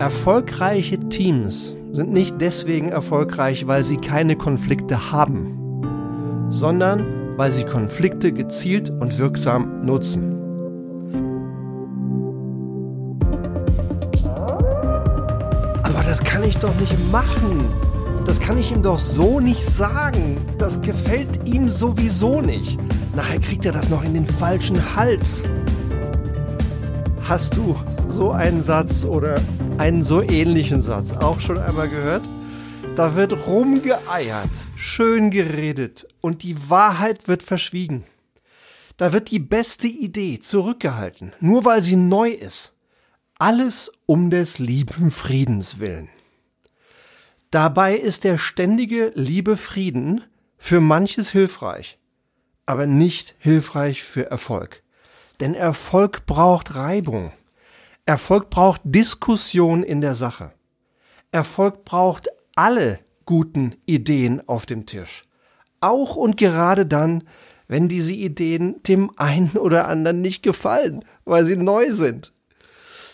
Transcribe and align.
Erfolgreiche 0.00 0.98
Teams 0.98 1.76
sind 1.92 2.10
nicht 2.10 2.40
deswegen 2.40 2.88
erfolgreich, 2.88 3.66
weil 3.66 3.84
sie 3.84 3.98
keine 3.98 4.34
Konflikte 4.34 5.12
haben, 5.12 6.48
sondern 6.48 7.36
weil 7.36 7.52
sie 7.52 7.64
Konflikte 7.64 8.32
gezielt 8.32 8.88
und 8.88 9.18
wirksam 9.18 9.82
nutzen. 9.82 10.38
Aber 15.82 16.02
das 16.02 16.24
kann 16.24 16.44
ich 16.44 16.56
doch 16.56 16.74
nicht 16.76 16.96
machen. 17.12 17.66
Das 18.24 18.40
kann 18.40 18.56
ich 18.56 18.72
ihm 18.72 18.82
doch 18.82 18.98
so 18.98 19.38
nicht 19.38 19.62
sagen. 19.62 20.38
Das 20.56 20.80
gefällt 20.80 21.46
ihm 21.46 21.68
sowieso 21.68 22.40
nicht. 22.40 22.78
Nachher 23.14 23.38
kriegt 23.38 23.66
er 23.66 23.72
das 23.72 23.90
noch 23.90 24.02
in 24.02 24.14
den 24.14 24.24
falschen 24.24 24.96
Hals. 24.96 25.44
Hast 27.22 27.54
du 27.54 27.76
so 28.08 28.30
einen 28.30 28.62
Satz 28.62 29.04
oder 29.04 29.36
einen 29.80 30.02
so 30.02 30.20
ähnlichen 30.20 30.82
Satz 30.82 31.12
auch 31.12 31.40
schon 31.40 31.56
einmal 31.56 31.88
gehört? 31.88 32.22
Da 32.96 33.16
wird 33.16 33.46
rumgeeiert, 33.46 34.50
schön 34.76 35.30
geredet 35.30 36.06
und 36.20 36.42
die 36.42 36.68
Wahrheit 36.68 37.28
wird 37.28 37.42
verschwiegen. 37.42 38.04
Da 38.98 39.14
wird 39.14 39.30
die 39.30 39.38
beste 39.38 39.86
Idee 39.86 40.38
zurückgehalten, 40.38 41.32
nur 41.40 41.64
weil 41.64 41.80
sie 41.80 41.96
neu 41.96 42.28
ist. 42.28 42.74
Alles 43.38 43.90
um 44.04 44.28
des 44.28 44.58
lieben 44.58 45.10
Friedens 45.10 45.78
willen. 45.78 46.10
Dabei 47.50 47.96
ist 47.96 48.24
der 48.24 48.36
ständige 48.36 49.12
liebe 49.14 49.56
Frieden 49.56 50.22
für 50.58 50.82
manches 50.82 51.30
hilfreich, 51.30 51.98
aber 52.66 52.84
nicht 52.84 53.34
hilfreich 53.38 54.02
für 54.02 54.30
Erfolg. 54.30 54.82
Denn 55.40 55.54
Erfolg 55.54 56.26
braucht 56.26 56.74
Reibung. 56.74 57.32
Erfolg 58.06 58.50
braucht 58.50 58.80
Diskussion 58.84 59.82
in 59.82 60.00
der 60.00 60.14
Sache. 60.14 60.50
Erfolg 61.32 61.84
braucht 61.84 62.28
alle 62.54 62.98
guten 63.24 63.76
Ideen 63.86 64.46
auf 64.48 64.66
dem 64.66 64.86
Tisch. 64.86 65.22
Auch 65.80 66.16
und 66.16 66.36
gerade 66.36 66.86
dann, 66.86 67.24
wenn 67.68 67.88
diese 67.88 68.12
Ideen 68.12 68.82
dem 68.82 69.12
einen 69.16 69.52
oder 69.52 69.86
anderen 69.86 70.20
nicht 70.20 70.42
gefallen, 70.42 71.04
weil 71.24 71.46
sie 71.46 71.56
neu 71.56 71.92
sind. 71.92 72.32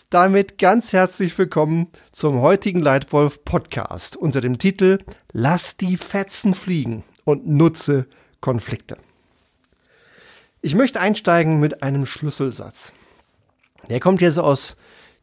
Damit 0.09 0.59
ganz 0.59 0.93
herzlich 0.93 1.37
willkommen 1.37 1.89
zum 2.13 2.41
heutigen 2.41 2.81
Leitwolf 2.81 3.45
Podcast 3.45 4.17
unter 4.17 4.41
dem 4.41 4.57
Titel 4.59 4.99
Lass 5.33 5.77
die 5.77 5.97
Fetzen 5.97 6.55
fliegen 6.55 7.03
und 7.25 7.47
nutze 7.49 8.07
Konflikte. 8.41 8.97
Ich 10.63 10.75
möchte 10.75 11.01
einsteigen 11.01 11.61
mit 11.61 11.83
einem 11.83 12.07
Schlüsselsatz. 12.07 12.93
Der 13.89 14.01
kommt 14.01 14.21
jetzt 14.21 14.39
aus 14.39 14.77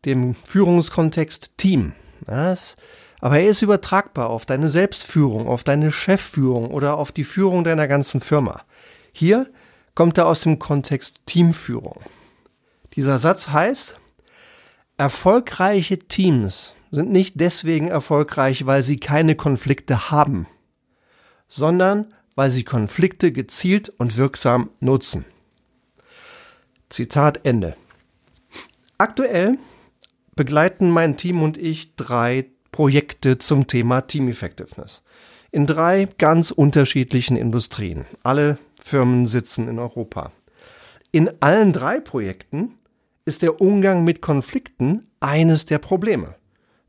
dem 0.06 0.36
Führungskontext 0.36 1.58
Team. 1.58 1.94
Das, 2.26 2.76
aber 3.20 3.40
er 3.40 3.48
ist 3.48 3.62
übertragbar 3.62 4.30
auf 4.30 4.46
deine 4.46 4.70
Selbstführung, 4.70 5.48
auf 5.48 5.64
deine 5.64 5.92
Chefführung 5.92 6.72
oder 6.72 6.98
auf 6.98 7.12
die 7.12 7.24
Führung 7.24 7.64
deiner 7.64 7.88
ganzen 7.88 8.22
Firma. 8.22 8.64
Hier 9.12 9.50
kommt 9.96 10.18
er 10.18 10.28
aus 10.28 10.42
dem 10.42 10.60
Kontext 10.60 11.22
Teamführung. 11.26 12.02
Dieser 12.96 13.20
Satz 13.20 13.50
heißt, 13.50 13.96
erfolgreiche 14.98 16.00
Teams 16.00 16.74
sind 16.92 17.12
nicht 17.12 17.40
deswegen 17.40 17.88
erfolgreich, 17.88 18.66
weil 18.66 18.84
sie 18.84 18.98
keine 18.98 19.36
Konflikte 19.36 20.12
haben, 20.12 20.48
sondern 21.48 22.14
weil 22.36 22.52
sie 22.52 22.64
Konflikte 22.64 23.32
gezielt 23.32 23.90
und 23.98 24.18
wirksam 24.18 24.70
nutzen. 24.80 25.26
Zitat 26.90 27.46
Ende. 27.46 27.76
Aktuell 28.98 29.58
begleiten 30.36 30.90
mein 30.90 31.18
Team 31.18 31.42
und 31.42 31.58
ich 31.58 31.96
drei 31.96 32.46
Projekte 32.72 33.38
zum 33.38 33.68
Thema 33.68 34.02
Team 34.02 34.28
Effectiveness. 34.28 35.02
In 35.52 35.68
drei 35.68 36.08
ganz 36.18 36.52
unterschiedlichen 36.52 37.38
Industrien. 37.38 38.06
Alle 38.24 38.58
Firmen 38.82 39.28
sitzen 39.28 39.68
in 39.68 39.80
Europa. 39.80 40.32
In 41.12 41.30
allen 41.42 41.74
drei 41.74 42.00
Projekten 42.00 42.80
ist 43.26 43.42
der 43.42 43.62
Umgang 43.62 44.04
mit 44.04 44.22
Konflikten 44.22 45.08
eines 45.20 45.66
der 45.66 45.78
Probleme. 45.78 46.36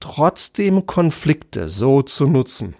trotzdem 0.00 0.86
Konflikte 0.86 1.68
so 1.68 2.00
zu 2.00 2.26
nutzen, 2.26 2.74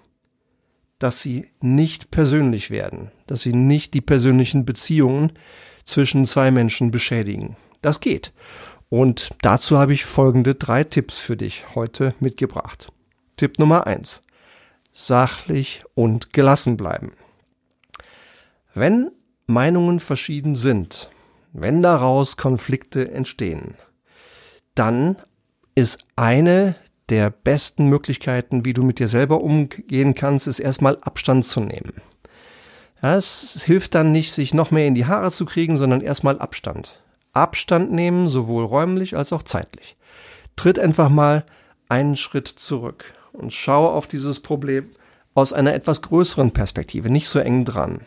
dass 0.99 1.23
sie 1.23 1.51
nicht 1.61 2.11
persönlich 2.11 2.71
werden, 2.71 3.11
dass 3.27 3.43
sie 3.43 3.53
nicht 3.53 3.95
die 3.95 4.01
persönlichen 4.01 4.65
Beziehungen 4.65 5.33
zwischen 5.85 6.27
zwei 6.27 6.51
Menschen 6.51 6.91
beschädigen. 6.91 7.57
Das 7.83 8.01
geht. 8.01 8.33
Und 8.89 9.31
dazu 9.43 9.79
habe 9.79 9.93
ich 9.93 10.05
folgende 10.05 10.55
drei 10.55 10.85
Tipps 10.85 11.19
für 11.19 11.37
dich 11.37 11.75
heute 11.75 12.15
mitgebracht. 12.21 12.93
Tipp 13.37 13.59
Nummer 13.59 13.87
eins: 13.87 14.23
Sachlich 14.93 15.83
und 15.95 16.33
gelassen 16.33 16.77
bleiben. 16.77 17.13
Wenn 18.75 19.11
Meinungen 19.47 20.01
verschieden 20.01 20.57
sind, 20.57 21.11
wenn 21.53 21.83
daraus 21.83 22.37
Konflikte 22.37 23.11
entstehen, 23.11 23.75
dann 24.75 25.17
ist 25.75 26.05
eine 26.17 26.77
der 27.09 27.31
besten 27.31 27.89
Möglichkeiten, 27.89 28.65
wie 28.65 28.73
du 28.73 28.83
mit 28.83 28.99
dir 28.99 29.09
selber 29.09 29.41
umgehen 29.41 30.15
kannst, 30.15 30.47
ist 30.47 30.59
erstmal 30.59 30.99
Abstand 31.01 31.45
zu 31.45 31.61
nehmen. 31.61 31.95
Ja, 33.03 33.15
es 33.15 33.63
hilft 33.65 33.95
dann 33.95 34.13
nicht, 34.13 34.33
sich 34.33 34.55
noch 34.55 34.71
mehr 34.71 34.87
in 34.87 34.95
die 34.95 35.07
Haare 35.07 35.31
zu 35.31 35.45
kriegen, 35.45 35.77
sondern 35.77 36.01
erstmal 36.01 36.39
Abstand. 36.39 37.01
Abstand 37.33 37.93
nehmen, 37.93 38.29
sowohl 38.29 38.65
räumlich 38.65 39.17
als 39.17 39.33
auch 39.33 39.43
zeitlich. 39.43 39.97
Tritt 40.57 40.79
einfach 40.79 41.11
mal 41.11 41.45
einen 41.89 42.17
Schritt 42.17 42.49
zurück 42.49 43.13
und 43.33 43.53
schau 43.53 43.89
auf 43.89 44.07
dieses 44.07 44.41
Problem 44.41 44.91
aus 45.35 45.53
einer 45.53 45.75
etwas 45.75 46.01
größeren 46.03 46.53
Perspektive, 46.53 47.11
nicht 47.11 47.29
so 47.29 47.39
eng 47.39 47.65
dran. 47.65 48.01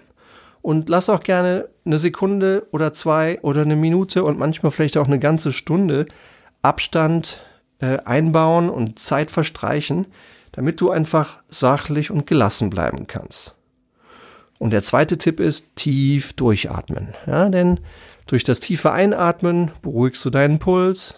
Und 0.62 0.90
lass 0.90 1.10
auch 1.10 1.22
gerne 1.22 1.70
eine 1.86 2.00
Sekunde 2.00 2.68
oder 2.72 2.92
zwei 2.92 3.40
oder 3.42 3.62
eine 3.62 3.76
Minute 3.76 4.24
und 4.24 4.40
manchmal 4.40 4.72
vielleicht 4.72 4.98
auch 4.98 5.08
eine 5.08 5.20
ganze 5.20 5.54
Stunde 5.54 6.06
Abstand 6.62 7.42
äh, 7.80 7.98
einbauen 8.06 8.70
und 8.70 9.00
Zeit 9.00 9.32
verstreichen, 9.32 10.08
damit 10.52 10.82
du 10.82 10.90
einfach 10.90 11.38
sachlich 11.50 12.12
und 12.12 12.28
gelassen 12.28 12.70
bleiben 12.70 13.08
kannst. 13.08 13.56
Und 14.58 14.72
der 14.72 14.84
zweite 14.84 15.18
Tipp 15.18 15.40
ist 15.40 15.76
tief 15.76 16.34
durchatmen. 16.34 17.14
Ja, 17.26 17.50
denn 17.50 17.80
durch 18.28 18.44
das 18.44 18.60
tiefe 18.60 18.92
Einatmen 18.92 19.72
beruhigst 19.82 20.24
du 20.26 20.30
deinen 20.30 20.60
Puls, 20.60 21.16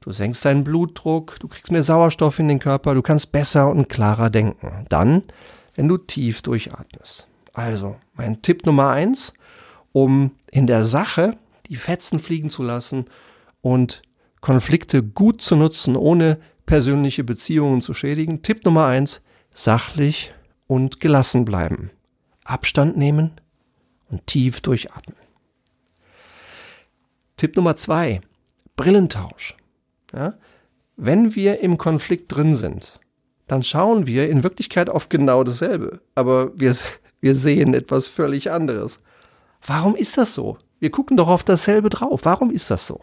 du 0.00 0.10
senkst 0.10 0.44
deinen 0.44 0.64
Blutdruck, 0.64 1.38
du 1.38 1.48
kriegst 1.48 1.70
mehr 1.70 1.84
Sauerstoff 1.84 2.38
in 2.38 2.48
den 2.48 2.58
Körper, 2.58 2.94
du 2.94 3.02
kannst 3.02 3.32
besser 3.32 3.70
und 3.70 3.88
klarer 3.88 4.30
denken. 4.30 4.84
Dann, 4.88 5.22
wenn 5.76 5.88
du 5.88 5.96
tief 5.96 6.42
durchatmest. 6.42 7.28
Also, 7.54 7.96
mein 8.14 8.42
Tipp 8.42 8.66
Nummer 8.66 8.90
eins, 8.90 9.32
um 9.92 10.32
in 10.50 10.66
der 10.66 10.82
Sache 10.82 11.36
die 11.68 11.76
Fetzen 11.76 12.18
fliegen 12.18 12.50
zu 12.50 12.62
lassen 12.62 13.06
und 13.60 14.02
Konflikte 14.42 15.02
gut 15.02 15.40
zu 15.40 15.56
nutzen, 15.56 15.96
ohne 15.96 16.38
persönliche 16.66 17.24
Beziehungen 17.24 17.80
zu 17.80 17.94
schädigen. 17.94 18.42
Tipp 18.42 18.64
Nummer 18.64 18.86
eins, 18.86 19.22
sachlich 19.54 20.34
und 20.66 21.00
gelassen 21.00 21.46
bleiben. 21.46 21.90
Abstand 22.44 22.96
nehmen 22.96 23.40
und 24.10 24.26
tief 24.26 24.60
durchatmen. 24.60 25.16
Tipp 27.36 27.56
Nummer 27.56 27.76
zwei, 27.76 28.20
Brillentausch. 28.76 29.56
Ja? 30.12 30.34
Wenn 30.96 31.34
wir 31.34 31.60
im 31.60 31.78
Konflikt 31.78 32.34
drin 32.34 32.54
sind, 32.54 32.98
dann 33.46 33.62
schauen 33.62 34.06
wir 34.06 34.28
in 34.28 34.42
Wirklichkeit 34.42 34.90
auf 34.90 35.08
genau 35.08 35.44
dasselbe, 35.44 36.00
aber 36.14 36.58
wir, 36.58 36.74
wir 37.20 37.36
sehen 37.36 37.74
etwas 37.74 38.08
völlig 38.08 38.50
anderes. 38.50 38.98
Warum 39.64 39.94
ist 39.94 40.18
das 40.18 40.34
so? 40.34 40.58
Wir 40.80 40.90
gucken 40.90 41.16
doch 41.16 41.28
auf 41.28 41.44
dasselbe 41.44 41.90
drauf. 41.90 42.24
Warum 42.24 42.50
ist 42.50 42.70
das 42.70 42.88
so? 42.88 43.00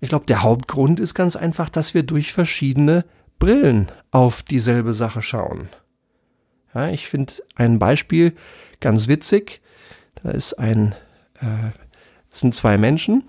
Ich 0.00 0.08
glaube, 0.08 0.26
der 0.26 0.42
Hauptgrund 0.42 1.00
ist 1.00 1.14
ganz 1.14 1.36
einfach, 1.36 1.68
dass 1.68 1.94
wir 1.94 2.02
durch 2.02 2.32
verschiedene 2.32 3.04
Brillen 3.38 3.90
auf 4.10 4.42
dieselbe 4.42 4.94
Sache 4.94 5.22
schauen. 5.22 5.68
Ja, 6.74 6.88
ich 6.88 7.08
finde 7.08 7.32
ein 7.56 7.78
Beispiel 7.78 8.34
ganz 8.80 9.08
witzig. 9.08 9.60
Da 10.22 10.30
ist 10.30 10.54
ein, 10.54 10.94
äh, 11.40 11.70
sind 12.30 12.54
zwei 12.54 12.78
Menschen 12.78 13.24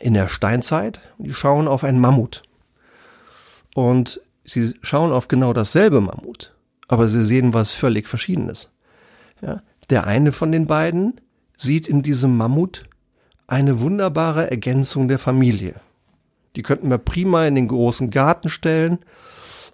in 0.00 0.14
der 0.14 0.28
Steinzeit 0.28 1.00
und 1.18 1.26
die 1.26 1.34
schauen 1.34 1.68
auf 1.68 1.84
einen 1.84 2.00
Mammut. 2.00 2.42
Und 3.74 4.20
sie 4.44 4.74
schauen 4.82 5.12
auf 5.12 5.28
genau 5.28 5.52
dasselbe 5.52 6.00
Mammut, 6.00 6.54
aber 6.88 7.08
sie 7.08 7.24
sehen 7.24 7.52
was 7.52 7.72
völlig 7.72 8.08
Verschiedenes. 8.08 8.70
Ja, 9.42 9.62
der 9.90 10.06
eine 10.06 10.32
von 10.32 10.50
den 10.50 10.66
beiden 10.66 11.20
sieht 11.56 11.88
in 11.88 12.02
diesem 12.02 12.36
Mammut 12.36 12.84
eine 13.46 13.80
wunderbare 13.80 14.50
Ergänzung 14.50 15.08
der 15.08 15.18
Familie. 15.18 15.74
Die 16.56 16.62
könnten 16.62 16.90
wir 16.90 16.98
prima 16.98 17.46
in 17.46 17.54
den 17.54 17.68
großen 17.68 18.10
Garten 18.10 18.48
stellen 18.48 18.98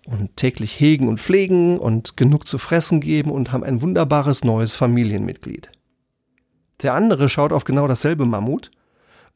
und 0.06 0.36
täglich 0.36 0.78
hegen 0.80 1.08
und 1.08 1.20
pflegen 1.20 1.78
und 1.78 2.16
genug 2.16 2.46
zu 2.46 2.58
fressen 2.58 3.00
geben 3.00 3.30
und 3.30 3.52
haben 3.52 3.64
ein 3.64 3.82
wunderbares 3.82 4.44
neues 4.44 4.74
Familienmitglied. 4.74 5.70
Der 6.82 6.94
andere 6.94 7.28
schaut 7.28 7.52
auf 7.52 7.64
genau 7.64 7.86
dasselbe 7.86 8.26
Mammut 8.26 8.70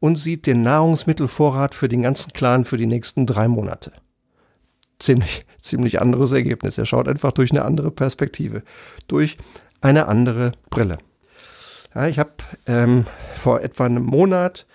und 0.01 0.17
sieht 0.17 0.47
den 0.47 0.63
Nahrungsmittelvorrat 0.63 1.75
für 1.75 1.89
den 1.89 2.03
ganzen 2.03 2.33
Clan 2.33 2.65
für 2.65 2.77
die 2.77 2.87
nächsten 2.87 3.27
drei 3.27 3.49
Monate. 3.49 3.93
Ziemlich, 4.99 5.47
ziemlich 5.61 6.01
anderes 6.01 6.33
Ergebnis. 6.33 6.79
Er 6.79 6.87
schaut 6.87 7.09
einfach 7.09 7.33
durch 7.33 7.53
eine 7.53 7.65
andere 7.65 7.91
Perspektive, 7.91 8.63
durch 9.07 9.39
eine 9.81 10.09
andere 10.09 10.53
Brille. 10.71 10.99
Ja, 11.97 12.09
ich 12.09 12.19
habe 12.19 12.33
ähm, 12.67 13.07
vor 13.35 13.63
etwa 13.63 13.87
einem 13.87 14.05
Monat 14.05 14.67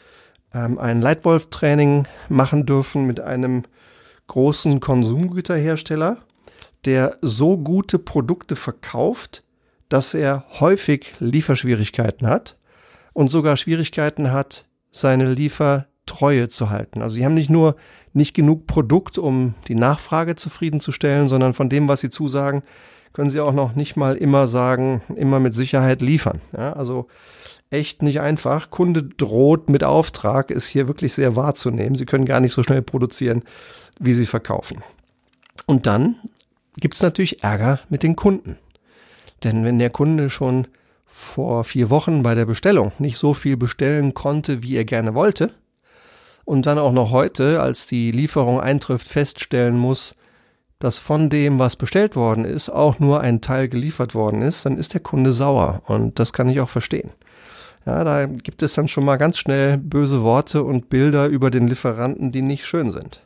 ähm, 0.56 0.79
ein 0.79 1.01
Leitwolf-Training 1.01 2.07
machen 2.29 2.65
dürfen 2.65 3.06
mit 3.06 3.19
einem 3.19 3.62
großen 4.25 4.79
Konsumgüterhersteller, 4.79 6.18
der 6.83 7.18
so 7.21 7.59
gute 7.59 8.00
Produkte 8.00 8.56
verkauft, 8.56 9.44
dass 9.88 10.15
er 10.15 10.45
häufig 10.59 11.13
Lieferschwierigkeiten 11.19 12.25
hat 12.25 12.57
und 13.13 13.29
sogar 13.29 13.56
Schwierigkeiten 13.56 14.31
hat, 14.31 14.65
seine 14.89 15.31
Liefertreue 15.31 16.50
zu 16.50 16.71
halten. 16.71 17.03
Also 17.03 17.18
sie 17.18 17.25
haben 17.25 17.35
nicht 17.35 17.51
nur 17.51 17.75
nicht 18.13 18.33
genug 18.33 18.65
Produkt, 18.65 19.19
um 19.19 19.53
die 19.68 19.75
Nachfrage 19.75 20.35
zufriedenzustellen, 20.35 21.29
sondern 21.29 21.53
von 21.53 21.69
dem, 21.69 21.88
was 21.88 22.00
sie 22.00 22.09
zusagen, 22.09 22.63
können 23.13 23.29
Sie 23.29 23.39
auch 23.39 23.53
noch 23.53 23.75
nicht 23.75 23.95
mal 23.95 24.15
immer 24.15 24.47
sagen, 24.47 25.01
immer 25.15 25.39
mit 25.39 25.53
Sicherheit 25.53 26.01
liefern. 26.01 26.39
Ja, 26.55 26.73
also 26.73 27.07
echt 27.69 28.01
nicht 28.01 28.19
einfach. 28.21 28.69
Kunde 28.69 29.03
droht 29.03 29.69
mit 29.69 29.83
Auftrag, 29.83 30.51
ist 30.51 30.67
hier 30.67 30.87
wirklich 30.87 31.13
sehr 31.13 31.35
wahrzunehmen. 31.35 31.95
Sie 31.95 32.05
können 32.05 32.25
gar 32.25 32.39
nicht 32.39 32.53
so 32.53 32.63
schnell 32.63 32.81
produzieren, 32.81 33.43
wie 33.99 34.13
Sie 34.13 34.25
verkaufen. 34.25 34.83
Und 35.65 35.85
dann 35.85 36.15
gibt 36.77 36.95
es 36.95 37.01
natürlich 37.01 37.43
Ärger 37.43 37.79
mit 37.89 38.03
den 38.03 38.15
Kunden. 38.15 38.57
Denn 39.43 39.65
wenn 39.65 39.79
der 39.79 39.89
Kunde 39.89 40.29
schon 40.29 40.67
vor 41.07 41.63
vier 41.63 41.89
Wochen 41.89 42.23
bei 42.23 42.35
der 42.35 42.45
Bestellung 42.45 42.91
nicht 42.99 43.17
so 43.17 43.33
viel 43.33 43.57
bestellen 43.57 44.13
konnte, 44.13 44.63
wie 44.63 44.75
er 44.75 44.85
gerne 44.85 45.13
wollte, 45.13 45.53
und 46.45 46.65
dann 46.65 46.79
auch 46.79 46.91
noch 46.91 47.11
heute, 47.11 47.61
als 47.61 47.87
die 47.87 48.11
Lieferung 48.11 48.59
eintrifft, 48.59 49.07
feststellen 49.07 49.77
muss, 49.77 50.15
dass 50.81 50.98
von 50.98 51.30
dem, 51.30 51.60
was 51.60 51.75
bestellt 51.75 52.16
worden 52.16 52.44
ist, 52.44 52.69
auch 52.69 53.00
nur 53.00 53.22
ein 53.22 53.39
Teil 53.39 53.69
geliefert 53.69 54.16
worden 54.16 54.42
ist, 54.42 54.66
dann 54.66 54.78
ist 54.78 54.94
der 54.94 55.01
Kunde 55.01 55.31
sauer. 55.31 55.83
Und 55.86 56.19
das 56.19 56.33
kann 56.33 56.50
ich 56.50 56.60
auch 56.60 56.69
verstehen. 56.69 57.12
Ja, 57.86 58.04
da 58.04 58.25
gibt 58.25 58.62
es 58.63 58.74
dann 58.74 58.88
schon 58.88 59.06
mal 59.06 59.18
ganz 59.18 59.38
schnell 59.38 59.78
böse 59.78 60.24
Worte 60.24 60.63
und 60.63 60.89
Bilder 60.89 61.28
über 61.28 61.51
den 61.51 61.68
Lieferanten, 61.68 62.31
die 62.31 62.42
nicht 62.42 62.66
schön 62.66 62.92
sind. 62.92 63.22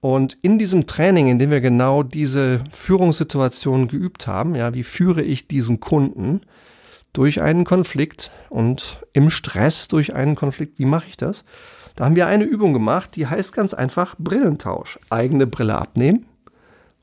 Und 0.00 0.36
in 0.42 0.58
diesem 0.58 0.86
Training, 0.86 1.28
in 1.28 1.38
dem 1.38 1.50
wir 1.50 1.60
genau 1.60 2.02
diese 2.02 2.60
Führungssituation 2.70 3.88
geübt 3.88 4.26
haben, 4.26 4.54
ja, 4.54 4.74
wie 4.74 4.84
führe 4.84 5.22
ich 5.22 5.48
diesen 5.48 5.80
Kunden 5.80 6.40
durch 7.12 7.40
einen 7.40 7.64
Konflikt 7.64 8.30
und 8.48 9.00
im 9.12 9.30
Stress 9.30 9.88
durch 9.88 10.14
einen 10.14 10.34
Konflikt, 10.36 10.78
wie 10.78 10.84
mache 10.84 11.06
ich 11.08 11.16
das? 11.16 11.44
Da 11.96 12.04
haben 12.04 12.14
wir 12.14 12.28
eine 12.28 12.44
Übung 12.44 12.72
gemacht, 12.72 13.16
die 13.16 13.26
heißt 13.26 13.52
ganz 13.52 13.74
einfach 13.74 14.14
Brillentausch. 14.18 15.00
Eigene 15.10 15.48
Brille 15.48 15.76
abnehmen, 15.76 16.26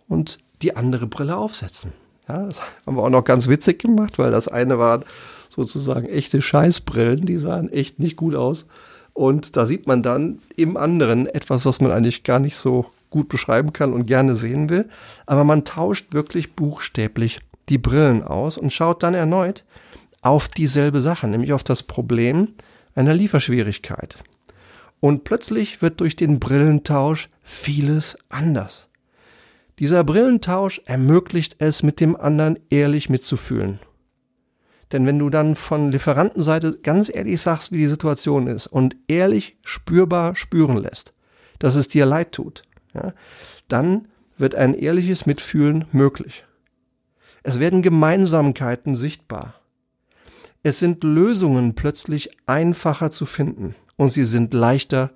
und 0.07 0.39
die 0.61 0.75
andere 0.75 1.07
Brille 1.07 1.37
aufsetzen. 1.37 1.93
Ja, 2.27 2.45
das 2.45 2.61
haben 2.85 2.97
wir 2.97 3.03
auch 3.03 3.09
noch 3.09 3.23
ganz 3.23 3.47
witzig 3.47 3.79
gemacht, 3.79 4.17
weil 4.17 4.31
das 4.31 4.47
eine 4.47 4.79
waren 4.79 5.05
sozusagen 5.49 6.07
echte 6.09 6.41
Scheißbrillen, 6.41 7.25
die 7.25 7.37
sahen 7.37 7.69
echt 7.71 7.99
nicht 7.99 8.15
gut 8.15 8.35
aus. 8.35 8.65
Und 9.13 9.55
da 9.55 9.65
sieht 9.65 9.87
man 9.87 10.03
dann 10.03 10.39
im 10.55 10.75
anderen 10.75 11.27
etwas, 11.27 11.65
was 11.65 11.79
man 11.79 11.91
eigentlich 11.91 12.23
gar 12.23 12.39
nicht 12.39 12.57
so 12.57 12.87
gut 13.09 13.29
beschreiben 13.29 13.71
kann 13.71 13.93
und 13.93 14.07
gerne 14.07 14.35
sehen 14.35 14.69
will. 14.69 14.89
Aber 15.25 15.43
man 15.43 15.63
tauscht 15.63 16.13
wirklich 16.13 16.53
buchstäblich 16.53 17.39
die 17.69 17.77
Brillen 17.77 18.23
aus 18.23 18.57
und 18.57 18.73
schaut 18.73 19.03
dann 19.03 19.13
erneut 19.13 19.63
auf 20.21 20.47
dieselbe 20.47 21.01
Sache, 21.01 21.27
nämlich 21.27 21.53
auf 21.53 21.63
das 21.63 21.83
Problem 21.83 22.49
einer 22.95 23.13
Lieferschwierigkeit. 23.13 24.17
Und 24.99 25.23
plötzlich 25.23 25.81
wird 25.81 26.01
durch 26.01 26.15
den 26.15 26.39
Brillentausch 26.39 27.29
vieles 27.43 28.17
anders. 28.29 28.87
Dieser 29.79 30.03
Brillentausch 30.03 30.81
ermöglicht 30.85 31.57
es, 31.59 31.83
mit 31.83 31.99
dem 31.99 32.15
anderen 32.15 32.59
ehrlich 32.69 33.09
mitzufühlen. 33.09 33.79
Denn 34.91 35.05
wenn 35.05 35.19
du 35.19 35.29
dann 35.29 35.55
von 35.55 35.91
Lieferantenseite 35.91 36.79
ganz 36.81 37.09
ehrlich 37.13 37.41
sagst, 37.41 37.71
wie 37.71 37.77
die 37.77 37.87
Situation 37.87 38.47
ist 38.47 38.67
und 38.67 38.95
ehrlich 39.07 39.57
spürbar 39.63 40.35
spüren 40.35 40.77
lässt, 40.77 41.13
dass 41.59 41.75
es 41.75 41.87
dir 41.87 42.05
leid 42.05 42.31
tut, 42.31 42.61
ja, 42.93 43.13
dann 43.67 44.07
wird 44.37 44.55
ein 44.55 44.73
ehrliches 44.73 45.25
Mitfühlen 45.25 45.85
möglich. 45.91 46.45
Es 47.43 47.59
werden 47.59 47.81
Gemeinsamkeiten 47.81 48.95
sichtbar. 48.95 49.55
Es 50.63 50.79
sind 50.79 51.03
Lösungen 51.03 51.75
plötzlich 51.75 52.29
einfacher 52.47 53.11
zu 53.11 53.25
finden 53.25 53.75
und 53.97 54.11
sie 54.11 54.25
sind 54.25 54.53
leichter 54.53 55.11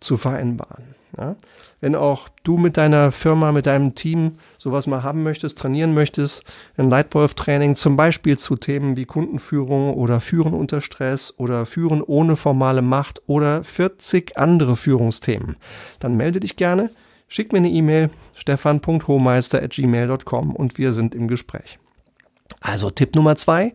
zu 0.00 0.16
vereinbaren. 0.16 0.94
Ja? 1.18 1.36
Wenn 1.80 1.94
auch 1.94 2.28
du 2.42 2.58
mit 2.58 2.76
deiner 2.76 3.12
Firma, 3.12 3.52
mit 3.52 3.66
deinem 3.66 3.94
Team 3.94 4.38
sowas 4.58 4.86
mal 4.86 5.02
haben 5.02 5.22
möchtest, 5.22 5.58
trainieren 5.58 5.94
möchtest, 5.94 6.42
ein 6.76 6.90
Leitwolf-Training 6.90 7.76
zum 7.76 7.96
Beispiel 7.96 8.36
zu 8.38 8.56
Themen 8.56 8.96
wie 8.96 9.04
Kundenführung 9.04 9.94
oder 9.94 10.20
Führen 10.20 10.54
unter 10.54 10.80
Stress 10.80 11.34
oder 11.36 11.66
Führen 11.66 12.02
ohne 12.02 12.36
formale 12.36 12.82
Macht 12.82 13.22
oder 13.26 13.62
40 13.62 14.38
andere 14.38 14.76
Führungsthemen, 14.76 15.56
dann 16.00 16.16
melde 16.16 16.40
dich 16.40 16.56
gerne, 16.56 16.90
schick 17.28 17.52
mir 17.52 17.58
eine 17.58 17.70
E-Mail 17.70 18.10
stefan.hohmeister.gmail.com 18.34 20.56
und 20.56 20.78
wir 20.78 20.92
sind 20.92 21.14
im 21.14 21.28
Gespräch. 21.28 21.78
Also 22.60 22.90
Tipp 22.90 23.14
Nummer 23.14 23.36
zwei, 23.36 23.74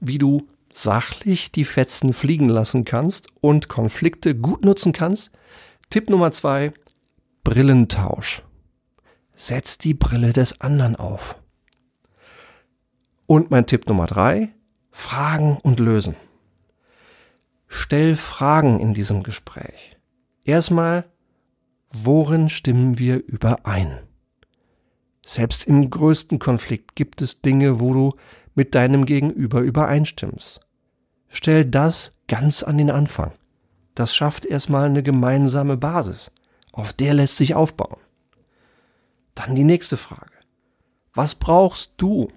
wie 0.00 0.18
du 0.18 0.48
sachlich 0.72 1.52
die 1.52 1.64
Fetzen 1.64 2.12
fliegen 2.12 2.48
lassen 2.48 2.84
kannst 2.84 3.28
und 3.40 3.68
Konflikte 3.68 4.34
gut 4.34 4.64
nutzen 4.64 4.92
kannst, 4.92 5.30
Tipp 5.90 6.10
Nummer 6.10 6.32
zwei, 6.32 6.72
Brillentausch. 7.44 8.42
Setz 9.34 9.78
die 9.78 9.94
Brille 9.94 10.32
des 10.32 10.60
anderen 10.60 10.96
auf. 10.96 11.36
Und 13.26 13.50
mein 13.50 13.66
Tipp 13.66 13.86
Nummer 13.88 14.06
drei, 14.06 14.54
Fragen 14.90 15.58
und 15.62 15.80
lösen. 15.80 16.16
Stell 17.66 18.14
Fragen 18.16 18.78
in 18.78 18.94
diesem 18.94 19.22
Gespräch. 19.22 19.96
Erstmal, 20.44 21.04
worin 21.90 22.48
stimmen 22.48 22.98
wir 22.98 23.24
überein? 23.26 24.00
Selbst 25.26 25.66
im 25.66 25.90
größten 25.90 26.38
Konflikt 26.38 26.94
gibt 26.96 27.22
es 27.22 27.40
Dinge, 27.40 27.80
wo 27.80 27.94
du 27.94 28.12
mit 28.54 28.74
deinem 28.74 29.06
Gegenüber 29.06 29.60
übereinstimmst. 29.60 30.60
Stell 31.28 31.64
das 31.64 32.12
ganz 32.28 32.62
an 32.62 32.78
den 32.78 32.90
Anfang. 32.90 33.32
Das 33.94 34.14
schafft 34.14 34.44
erstmal 34.44 34.86
eine 34.86 35.02
gemeinsame 35.02 35.76
Basis. 35.76 36.30
Auf 36.72 36.92
der 36.92 37.14
lässt 37.14 37.36
sich 37.36 37.54
aufbauen. 37.54 38.00
Dann 39.34 39.54
die 39.54 39.64
nächste 39.64 39.96
Frage. 39.96 40.32
Was 41.12 41.34
brauchst 41.34 41.92
du, 41.96 42.28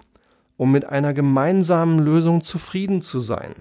um 0.56 0.70
mit 0.70 0.84
einer 0.84 1.12
gemeinsamen 1.14 1.98
Lösung 1.98 2.42
zufrieden 2.42 3.02
zu 3.02 3.20
sein? 3.20 3.54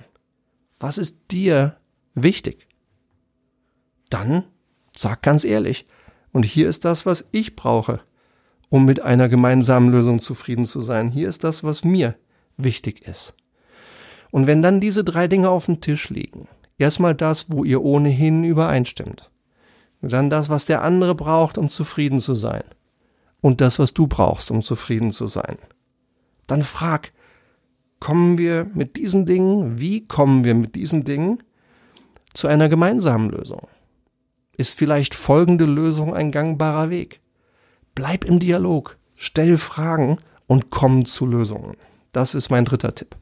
Was 0.80 0.98
ist 0.98 1.32
dir 1.32 1.77
wichtig? 2.13 2.68
Dann 4.10 4.44
sag 4.96 5.22
ganz 5.24 5.44
ehrlich, 5.44 5.88
und 6.32 6.44
hier 6.44 6.70
ist 6.70 6.86
das, 6.86 7.06
was 7.06 7.27
ich 7.32 7.56
brauche, 7.56 8.01
um 8.70 8.86
mit 8.86 9.00
einer 9.00 9.30
gemeinsamen 9.30 9.89
Lösung 9.89 10.20
zufrieden 10.20 10.66
zu 10.66 10.82
sein. 10.82 11.10
Hier 11.10 11.30
ist 11.30 11.44
das, 11.44 11.63
was 11.63 11.84
mir 11.84 12.16
wichtig 12.58 13.08
ist. 13.08 13.34
Und 14.30 14.46
wenn 14.46 14.62
dann 14.62 14.82
diese 14.82 15.04
drei 15.04 15.27
Dinge 15.27 15.50
auf 15.50 15.66
dem 15.66 15.82
Tisch 15.82 16.10
liegen, 16.10 16.48
erstmal 16.77 17.15
das, 17.15 17.50
wo 17.50 17.63
ihr 17.63 17.81
ohnehin 17.81 18.43
übereinstimmt, 18.43 19.29
und 20.01 20.12
dann 20.12 20.29
das, 20.29 20.50
was 20.50 20.65
der 20.65 20.84
andere 20.84 21.15
braucht, 21.15 21.57
um 21.57 21.69
zufrieden 21.69 22.19
zu 22.19 22.36
sein, 22.36 22.63
und 23.41 23.62
das, 23.62 23.79
was 23.79 23.93
du 23.93 24.07
brauchst, 24.07 24.51
um 24.51 24.62
zufrieden 24.62 25.12
zu 25.12 25.27
sein, 25.27 25.57
dann 26.48 26.63
frag, 26.63 27.12
kommen 28.00 28.38
wir 28.38 28.69
mit 28.74 28.96
diesen 28.98 29.25
Dingen, 29.25 29.79
wie 29.79 30.07
kommen 30.07 30.43
wir 30.43 30.55
mit 30.55 30.75
diesen 30.75 31.03
Dingen 31.03 31.43
zu 32.34 32.48
einer 32.48 32.69
gemeinsamen 32.69 33.29
Lösung? 33.29 33.67
Ist 34.55 34.77
vielleicht 34.77 35.15
folgende 35.15 35.65
Lösung 35.65 36.13
ein 36.13 36.31
gangbarer 36.31 36.89
Weg? 36.89 37.22
Bleib 37.96 38.25
im 38.25 38.39
Dialog, 38.39 38.98
stell 39.15 39.57
Fragen 39.57 40.17
und 40.48 40.69
komm 40.69 41.05
zu 41.05 41.25
Lösungen. 41.25 41.75
Das 42.12 42.34
ist 42.34 42.50
mein 42.50 42.65
dritter 42.65 42.96
Tipp. 42.96 43.15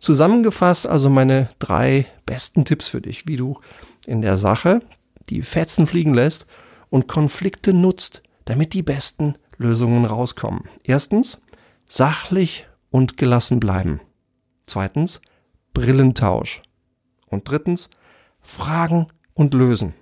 Zusammengefasst 0.00 0.86
also 0.86 1.10
meine 1.10 1.50
drei 1.58 2.06
besten 2.24 2.64
Tipps 2.64 2.88
für 2.88 3.02
dich, 3.02 3.26
wie 3.26 3.36
du 3.36 3.60
in 4.06 4.22
der 4.22 4.38
Sache 4.38 4.80
die 5.28 5.42
Fetzen 5.42 5.86
fliegen 5.86 6.14
lässt 6.14 6.46
und 6.88 7.06
Konflikte 7.06 7.72
nutzt, 7.74 8.22
damit 8.46 8.72
die 8.72 8.82
besten 8.82 9.34
Lösungen 9.58 10.06
rauskommen. 10.06 10.64
Erstens, 10.82 11.40
sachlich 11.86 12.66
und 12.90 13.18
gelassen 13.18 13.60
bleiben. 13.60 14.00
Zweitens, 14.66 15.20
Brillentausch. 15.74 16.62
Und 17.26 17.48
drittens, 17.48 17.90
Fragen 18.40 19.06
und 19.34 19.52
lösen. 19.52 19.94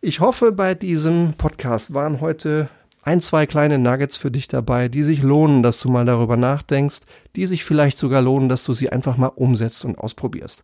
Ich 0.00 0.20
hoffe, 0.20 0.50
bei 0.50 0.74
diesem 0.74 1.34
Podcast 1.34 1.92
waren 1.92 2.22
heute 2.22 2.70
ein, 3.10 3.22
zwei 3.22 3.44
kleine 3.44 3.76
Nuggets 3.80 4.16
für 4.16 4.30
dich 4.30 4.46
dabei, 4.46 4.86
die 4.88 5.02
sich 5.02 5.22
lohnen, 5.22 5.64
dass 5.64 5.80
du 5.80 5.88
mal 5.88 6.06
darüber 6.06 6.36
nachdenkst, 6.36 7.00
die 7.34 7.46
sich 7.46 7.64
vielleicht 7.64 7.98
sogar 7.98 8.22
lohnen, 8.22 8.48
dass 8.48 8.62
du 8.62 8.72
sie 8.72 8.90
einfach 8.90 9.16
mal 9.16 9.26
umsetzt 9.26 9.84
und 9.84 9.98
ausprobierst. 9.98 10.62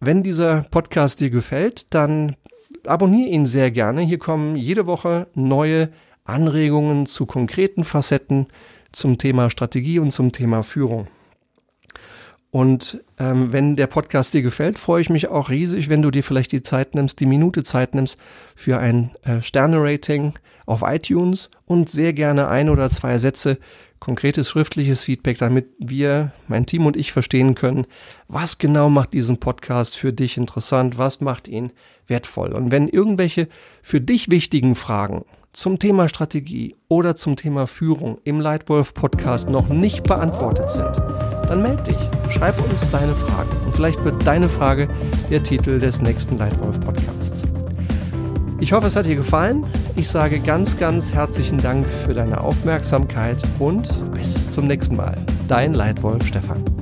Wenn 0.00 0.22
dieser 0.22 0.62
Podcast 0.70 1.20
dir 1.20 1.28
gefällt, 1.28 1.92
dann 1.92 2.34
abonniere 2.86 3.28
ihn 3.28 3.44
sehr 3.44 3.70
gerne. 3.70 4.00
Hier 4.00 4.18
kommen 4.18 4.56
jede 4.56 4.86
Woche 4.86 5.26
neue 5.34 5.90
Anregungen 6.24 7.04
zu 7.04 7.26
konkreten 7.26 7.84
Facetten 7.84 8.46
zum 8.92 9.18
Thema 9.18 9.50
Strategie 9.50 9.98
und 9.98 10.12
zum 10.12 10.32
Thema 10.32 10.62
Führung. 10.62 11.08
Und 12.50 13.04
ähm, 13.18 13.52
wenn 13.52 13.76
der 13.76 13.86
Podcast 13.86 14.32
dir 14.32 14.42
gefällt, 14.42 14.78
freue 14.78 15.02
ich 15.02 15.10
mich 15.10 15.28
auch 15.28 15.50
riesig, 15.50 15.90
wenn 15.90 16.00
du 16.00 16.10
dir 16.10 16.22
vielleicht 16.22 16.52
die 16.52 16.62
Zeit 16.62 16.94
nimmst, 16.94 17.20
die 17.20 17.26
Minute 17.26 17.62
Zeit 17.62 17.94
nimmst 17.94 18.18
für 18.54 18.78
ein 18.78 19.10
äh, 19.22 19.42
Sterne-Rating 19.42 20.32
auf 20.64 20.82
iTunes 20.82 21.50
und 21.66 21.90
sehr 21.90 22.14
gerne 22.14 22.48
ein 22.48 22.70
oder 22.70 22.88
zwei 22.88 23.18
Sätze 23.18 23.58
konkretes 24.00 24.48
schriftliches 24.48 25.04
Feedback, 25.04 25.38
damit 25.38 25.68
wir, 25.78 26.32
mein 26.46 26.66
Team 26.66 26.86
und 26.86 26.96
ich 26.96 27.12
verstehen 27.12 27.54
können, 27.54 27.86
was 28.28 28.58
genau 28.58 28.88
macht 28.88 29.12
diesen 29.12 29.38
Podcast 29.38 29.96
für 29.96 30.12
dich 30.12 30.36
interessant, 30.36 30.98
was 30.98 31.20
macht 31.20 31.48
ihn 31.48 31.72
wertvoll. 32.06 32.52
Und 32.52 32.70
wenn 32.70 32.88
irgendwelche 32.88 33.48
für 33.82 34.00
dich 34.00 34.30
wichtigen 34.30 34.74
Fragen 34.74 35.24
zum 35.52 35.78
Thema 35.78 36.08
Strategie 36.08 36.76
oder 36.88 37.16
zum 37.16 37.36
Thema 37.36 37.66
Führung 37.66 38.18
im 38.24 38.40
Lightwolf 38.40 38.94
Podcast 38.94 39.50
noch 39.50 39.68
nicht 39.68 40.04
beantwortet 40.04 40.70
sind, 40.70 40.96
dann 40.96 41.62
melde 41.62 41.82
dich, 41.84 41.98
schreib 42.38 42.62
uns 42.70 42.88
deine 42.90 43.14
Frage 43.14 43.48
und 43.66 43.74
vielleicht 43.74 44.04
wird 44.04 44.24
deine 44.24 44.48
Frage 44.48 44.86
der 45.28 45.42
Titel 45.42 45.80
des 45.80 46.00
nächsten 46.00 46.38
Lightwolf 46.38 46.78
Podcasts. 46.78 47.42
Ich 48.60 48.72
hoffe, 48.72 48.86
es 48.86 48.94
hat 48.94 49.06
dir 49.06 49.16
gefallen. 49.16 49.64
Ich 49.96 50.08
sage 50.08 50.38
ganz, 50.38 50.78
ganz 50.78 51.12
herzlichen 51.12 51.58
Dank 51.58 51.86
für 51.86 52.14
deine 52.14 52.40
Aufmerksamkeit 52.40 53.38
und 53.58 53.90
bis 54.14 54.52
zum 54.52 54.68
nächsten 54.68 54.94
Mal. 54.94 55.16
Dein 55.48 55.74
Leitwolf 55.74 56.26
Stefan. 56.26 56.77